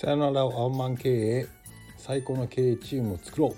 [0.00, 1.48] さよならワンマン経営
[1.96, 3.56] 最高の経営チームを作ろう。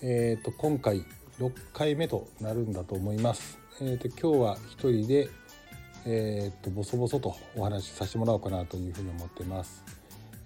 [0.00, 1.04] えっ、ー、と今回
[1.40, 3.58] 6回目となるんだと思います。
[3.80, 5.28] えっ、ー、と今日は一人で
[6.06, 9.82] えっ、ー、とボソボソとお話しさせてもらおうかなというふうに思ってます。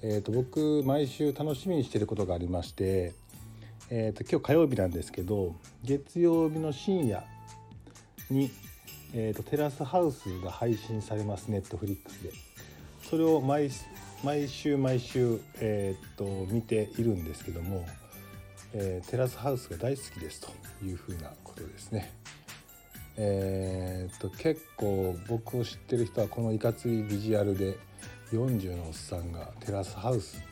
[0.00, 3.12] えっ、と僕毎週楽しみにしていることがありまして、
[3.90, 7.22] えっ、と今日火曜日なんですけど月曜日の深夜
[8.30, 8.50] に
[9.12, 12.32] えーと、テラスハウスが配信されますネットフリックスで
[13.08, 13.70] それを毎
[14.24, 17.84] 毎週毎週、えーと、見ているんですけども、
[18.72, 20.50] えー、テラスハウスが大好きですと
[20.82, 22.10] いうふうなことですね。
[23.18, 27.76] えーと、結構僕を知ってる人はこのいかついビジュアルで
[28.32, 30.42] 40のおっさんがテラスハウス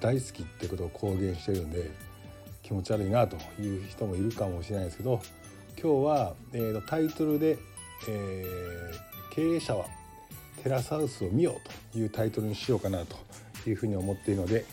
[0.00, 1.92] 大好きってことを公言してるんで
[2.64, 5.22] 気持ち悪いなという人もいるかもしれないですけど
[5.80, 7.58] 今日は、えー、とタイトルで、
[8.08, 9.86] えー、経営者は
[10.62, 13.16] テラスハウスを見ようというタイトルにしようかなと
[13.68, 14.64] いうふうに思っているので、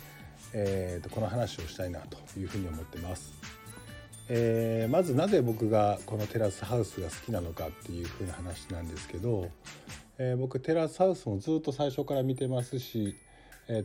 [0.53, 3.33] えー、とこの話をしたいなというふうに思ってます。
[4.29, 9.49] えー、まずなぜ僕がこのテラスハウスが好きなのかっていうふうな話なんですけど、
[10.17, 13.17] えー、僕テラスハウスもずっと最初から見てますし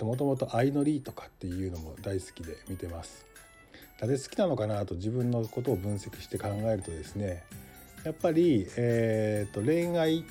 [0.02, 3.27] もともと相乗りとかっていうのも大好きで見てます。
[4.00, 7.44] なぜ好きなのかなと自分のことを分析して考えるとですね
[8.05, 10.24] やっぱり、えーと恋愛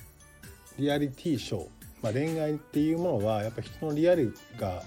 [0.78, 1.68] リアリティショー、
[2.02, 4.84] まあ、恋愛っていうものはやっぱ人のリアルが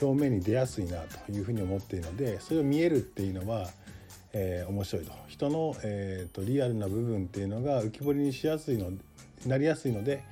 [0.00, 3.68] 表面に出やすいなというふうに思っているのでそれを見えるっていうのは、
[4.32, 5.12] えー、面白いと。
[5.28, 8.90] 人の、えーと、リアルな部分っていうのが浮き彫りにしやすいの
[9.46, 10.22] なりやすいので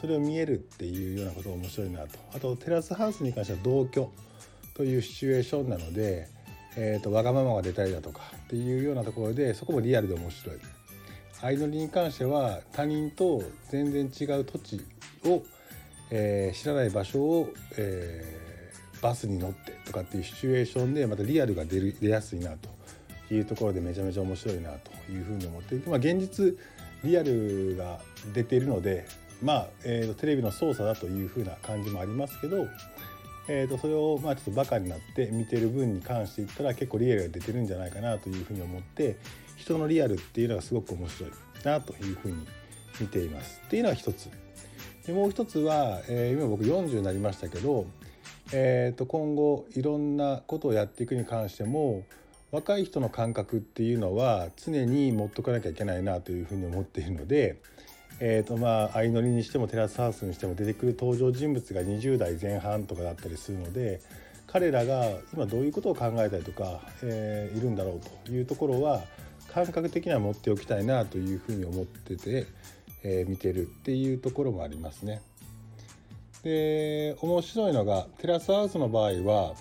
[0.00, 2.18] それを見えるっていうようなことが面白いなと。
[2.34, 4.10] あとテラスハウスに関しては同居
[4.74, 6.28] というシチュエーションなので、
[6.76, 10.56] えーとわがままが出たりだとかっていうようなところでそこもリアルで面白い。
[11.40, 14.80] 相乗りに関しては他人と全然違う土地
[15.24, 15.42] を、
[16.10, 22.50] えー、知らない場所を、えー、バスに乗ってとかっていうシチュエーションでまたリアルが出る出やすいな
[23.28, 26.56] というところでめちゃめちゃ面白いなというふうに思っていて、まあ、現実
[27.04, 28.00] リアルが
[28.34, 29.06] 出ているので
[29.42, 32.66] まあ、えー、テレビの操作だというふうな感じもありますけど、
[33.50, 39.16] えーと、それをまあちょっとバカになって見てる分に関して言ったら結構リアルが出てるんじゃないかなというふうに思って
[39.56, 41.30] 人のリアルっていうのがすごく面白い
[41.64, 42.46] なというふうに
[43.00, 43.60] 見ています。
[43.66, 44.28] っていうのは一つ。
[45.06, 47.86] でもう一つは、えー、今僕40になりましたけど、
[48.52, 52.04] えー、と今後いろんなことをやっていくに関しても
[52.50, 57.56] 若い人の感覚っていうのは常に持っとかなきゃいけないなというふうに思っているので、
[58.20, 64.00] えーとまあ、相乗りにしてもテラスハウスにしても出てくる登場人物が20代前半とかだったりするので
[64.48, 69.02] 彼らが今どういうことを考えたりとか、えー、いるんだろうというところは
[69.52, 72.46] 感覚的には持っておきたいなというふうに思ってて、
[73.04, 75.20] えー、見てるっていうところもありますね。
[76.42, 79.54] で面白いのがテラスハウスの場合は、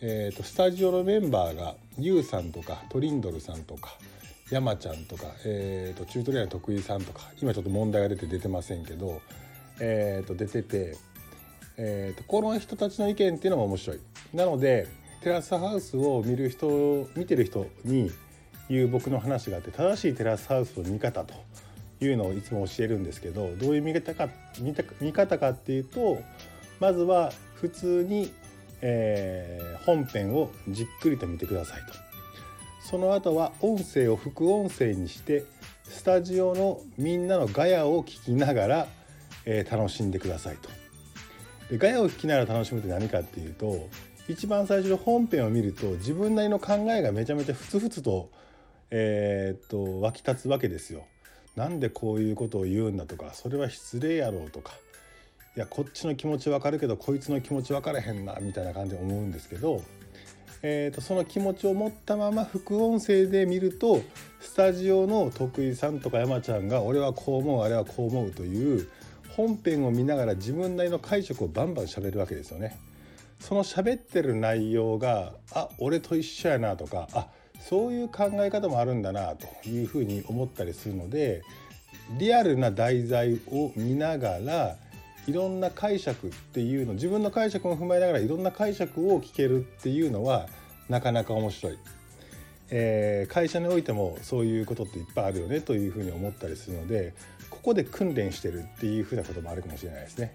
[0.00, 3.96] えーと、スタジオのメンバーが YOU さんとかトリンドルさんとか
[4.50, 9.20] 山ちゃんとか、えーと、チュートリアル徳井さんとか今ちょっと問題が出て出てませんけど、
[9.80, 10.96] えーと、出てて、
[11.76, 14.00] えー、とこの人たちの意見っていうのも面白い。
[14.34, 14.88] なので
[15.22, 18.10] テラスハウスを見る人見てる人に
[18.70, 21.34] いう僕の話があって正しいテラスハウスの見方と
[22.00, 24.28] いうのをいつも教えるんですけどどういう見方か
[24.60, 26.22] 見た見方かっていうと
[26.78, 28.32] まずは普通に、
[28.80, 32.09] えー、本編をじっくりと見てくださいと。
[32.80, 35.44] その後は音声を副音声にして
[35.84, 38.88] スタジオのみんなのガヤを聞きながら、
[39.44, 40.68] えー、楽しんでくださいと。
[41.70, 43.88] でガヤを聞きながら楽しむって何かっていうと
[44.28, 48.30] 一番最初の本編を見ると自分なりの考えがめちゃめちゃふつふつと
[48.90, 51.04] えー、っと湧き立つわけですよ。
[51.56, 54.72] なんでこういうことを言うんだとかそれは失礼やろうとか
[55.56, 59.82] いやこっちの気持ちわかるけどこいつの気持ち分からへんなみたいな感じで思うんですけど、
[60.62, 64.02] えーと、その気持ちを持ったまま副音声で見ると
[64.40, 68.88] スタジオの徳井さんとか山ちゃんが俺はこう思うあれはこう思うという
[69.30, 72.78] 本編を見ながら自分なりの解釈をバンバン喋るわけですよね。
[73.38, 77.28] その喋ってる内容があ俺と一緒やなとかあ
[77.58, 81.42] そういう考え方もあるんだなというふうに思ったりするので
[82.18, 84.76] リアルな題材を見ながら
[85.30, 90.48] いろんな解釈っていうの自分の解釈も踏まえながらいろんな解釈を聞けるっていうのは
[90.88, 91.78] なかなか面白い。
[92.72, 97.14] えー、会社においてもそういうことっていっぱいあるよねというふうに思ったりするので
[97.48, 100.34] ここで訓練してるっていうふうなこともあるかもしれないですね。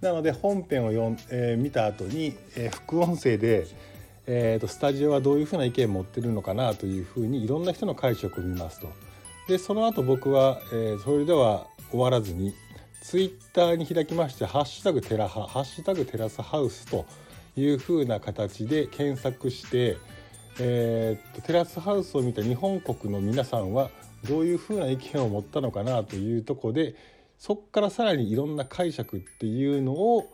[0.00, 3.66] なので本編を読ん、えー、見た後に、えー、副音声で
[4.28, 8.88] えーと、スタジオはどういうふうな意見を持ってるのかなというふうにいろんな人の解釈を見ますと。
[9.46, 12.52] でその後僕は、えー、それでは終わらずに
[13.06, 17.06] ツイッターに開きまして「ハッシュタグテラハ」「ハッシュタグテラスハウス」と
[17.54, 19.96] いうふうな形で検索して、
[20.58, 23.92] えー、っとテラスハウスを見た日本国の皆さんは
[24.28, 26.96] どういうふうな意見を持ったのかなというとこで
[27.38, 30.28] そこからさらにいろんな解釈っていうのを、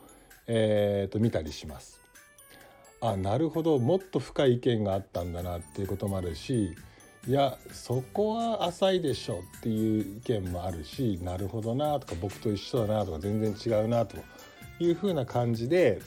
[0.47, 2.01] えー、と見たりします。
[3.03, 6.75] あなるほどもっと深い意見があったんだなっていうこともあるし
[7.29, 14.17] いやそこは浅いでしょっていう意見もあるしなるほどなとか僕と一緒だなとか全然違うなと
[14.81, 16.03] いうふうな感じで、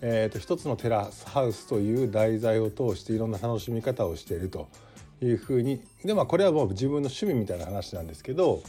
[0.00, 4.68] えー、と一つのテラスハウスという題材を通していろんな楽しみ方をしていると
[5.20, 8.62] いうふうにでまあこれはもう自分の趣味みたいな話なんですけど、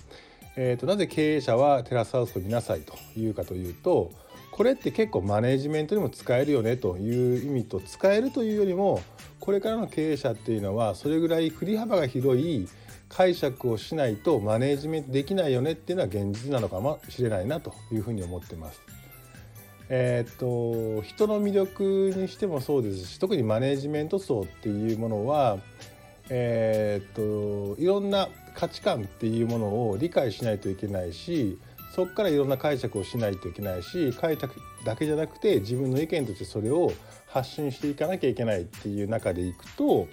[0.57, 4.11] えー、となぜ経営者はテラスハウスを見なさいというかというと
[4.55, 9.01] これって結構マネジメントにも使えるよねという意味と使えるというよりも
[9.41, 12.69] これからの経営者っていうのはそれぐらい振り幅が広い
[13.09, 18.79] 解釈をしないとマネジメントできないよねっていうのは現実なのかもしれないなというふうに思ってます。
[19.89, 25.57] えー、っと人の魅力にしてもそうですし特にマネジメント層っていうものは、
[26.29, 31.59] えー、っといろんな価値観っていうものを理解しないといけないし
[31.95, 34.53] そこからいろんな解釈をしないといけないし解釈
[34.83, 36.91] だけじゃなくて自分の意見としてそれを
[37.27, 40.09] 発信していかなきゃいけないっていう中でいくと,、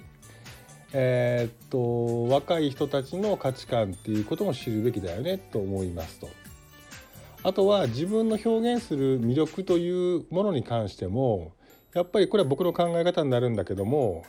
[0.93, 6.29] えー、っと若い人たちの価値観っていうことも知るべきだよねと思いますと。
[7.43, 11.51] あとは自分の表現する魅力というものに関しても
[11.93, 14.23] やっぱりこれは僕の考え方になるんだけども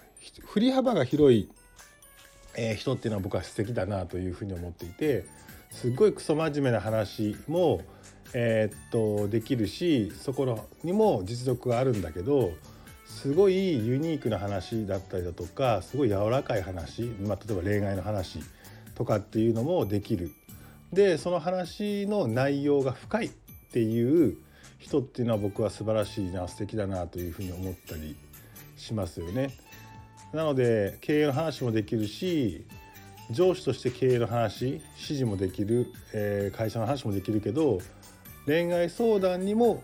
[0.45, 1.49] 振り幅が広い
[2.77, 5.25] 人っていうのは僕は素敵だなというふうに思っていて
[5.75, 7.83] すっごいクソ真面目な話も、
[8.33, 12.53] えー、っとできるしそこにも実力があるんだけど
[13.05, 18.39] すごいユニークな話だったりだとかすごい柔らかい話、まあ、例えば恋愛の話
[18.95, 20.31] とかっていうのもできる。
[20.93, 23.31] でその話の内容が深いっ
[23.73, 24.37] ていう
[24.79, 28.17] 人っていうのは僕は素晴らしいな素敵だなというふうに思ったり
[28.77, 29.51] しますよね。
[30.33, 32.65] なので経営の話もできるし
[33.31, 37.79] 上司として経営の話指示もできる、えー、会社の話もできるけど
[38.47, 39.83] 恋愛相談にも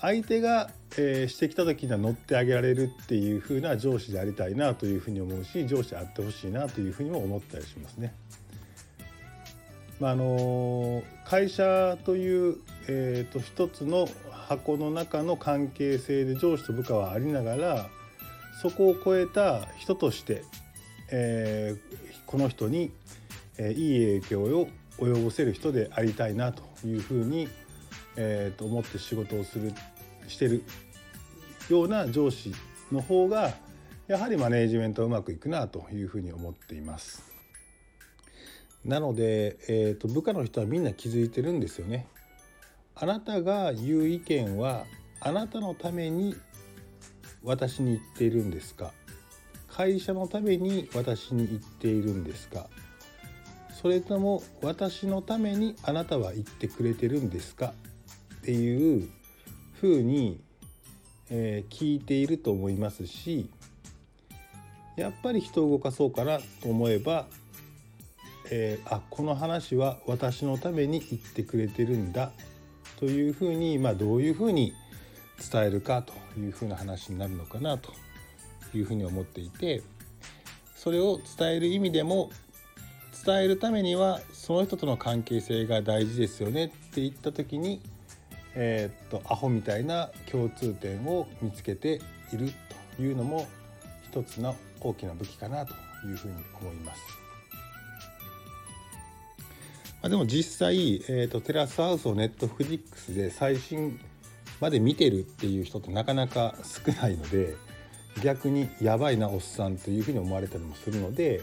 [0.00, 8.14] 相手が、えー、してきた時には乗ってあげられるっていう風な上司でありたいなというふうに思うし上司であってほしいなというふうにも思ったりしますね。
[10.00, 12.56] まあ、あの会社という、
[12.88, 17.90] えーと、一つの箱の中の関係性で上司と部下はありながら
[18.62, 20.42] そこを超えた人として、
[21.10, 22.90] えー、この人に、
[23.58, 24.68] えいい影響を
[24.98, 27.48] 及ぼせる人でありたいなというふうに、
[28.16, 29.72] えー、と思って仕事をする
[30.28, 30.62] してる
[31.68, 32.54] ような上司
[32.92, 33.52] の方が
[34.08, 37.22] やはりマネージメントうまくいくなというふうに思っています。
[38.84, 42.06] なので、えーと、部下の人はみんな気づいてるんですよね。
[42.94, 44.84] あなたが言う意見は
[45.20, 46.34] あなたのために
[47.42, 48.92] 私に言っているんですか？
[49.72, 52.66] 会社のために私に言っているんですか？
[53.80, 57.72] それとも私のためにあなたは言ってくれてるんですか？
[58.42, 59.08] っていう
[59.80, 60.40] ふうに、
[61.30, 63.48] えー、聞いていると思いますし
[64.96, 67.26] やっぱり人を動かそうかなと思えば、
[68.50, 72.32] えー、あこの話は私のために言ってくれてるんだ。
[72.98, 74.74] というふうに、まあ、どういうふうに
[75.50, 77.94] 伝えるかというふうな話になるのかなと
[78.78, 79.82] いうふうに思っていて
[80.74, 82.30] それを伝える意味でも
[83.24, 87.80] 伝えるためにはその人との関係性が大事ですよねって言った時に、
[88.54, 92.00] えー、っとアホみたいな共通点を見つけて
[92.32, 92.52] いる
[92.96, 93.46] というのも
[94.10, 95.74] 一つの大きな武器かなと
[96.06, 97.00] いうふうに思います。
[100.02, 104.00] まあ、でも実際、えー、とテラスハウスをネットフリックスで最新
[104.58, 107.54] まで見てるっていう人ってなかなか少ないので
[108.22, 111.42] 逆にやばいなおっさんというふうに思われたりもするので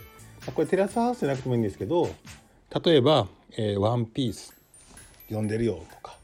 [0.54, 2.10] これテラスハウスじゃなくてもいいんですけど
[2.84, 4.54] 例えば「えー、ワンピース
[5.28, 6.18] 読んでるよ」とか、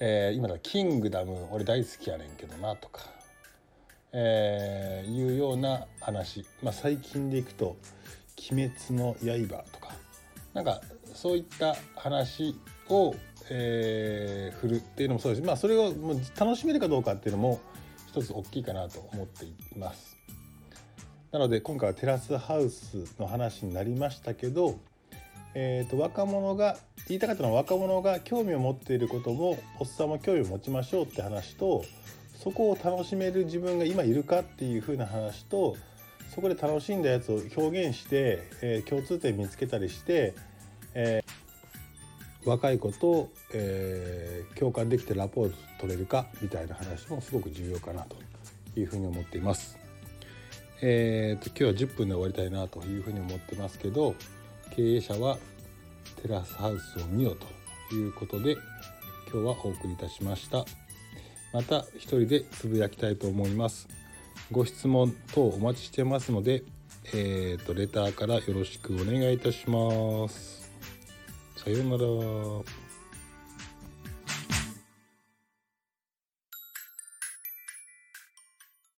[0.00, 3.02] えー、今だ「キングダム俺大好きやねんけどな」とか、
[4.12, 7.76] えー、いうような話、まあ、最近でいくと
[8.52, 9.94] 「鬼滅の刃」とか
[10.54, 10.80] なんか
[11.14, 13.14] そういった話を、
[13.50, 15.46] えー、振るっていうのもそうです。
[15.46, 17.60] まあそれをもう楽しめるかどうかっていうのも
[18.10, 20.16] 一つ大きいかなと思っています。
[21.30, 24.80] なので今回はテラスハウスの話になりましたけど、
[25.54, 26.76] えー、と若者が
[27.06, 31.84] 言いたかったのは若者が興味を持っていることもおっさんも興味を持ちましょうって話と
[32.42, 35.76] そこを楽しめる自分が今いるかっていう風な話と
[36.34, 40.34] そこで楽しんだやつを表現して、えー、共通点見つけたりして、
[40.94, 41.49] えー
[42.44, 48.16] 若い子と、えー、共感できてラポート取れるかみたいな話もすごく重要かなと
[48.78, 49.78] いうふうに思っています。
[50.82, 54.14] えーと、今日は10分で終わりたいなというふうに思ってますけど
[54.70, 55.36] 経営者は
[56.22, 57.36] テラスハウスを見よ
[57.88, 58.56] ということで
[59.30, 60.64] 今日はお送りいたしました。
[61.52, 63.88] また一人でつぶやきたいと思います。
[64.50, 66.62] ご質問等お待ちしてますので
[67.12, 70.59] えーとレターからよろしくお願いいたします。
[71.62, 72.89] さようなら